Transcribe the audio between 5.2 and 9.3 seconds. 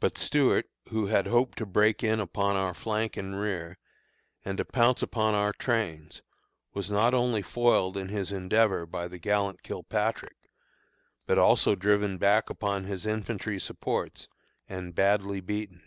our trains, was not only foiled in his endeavor by the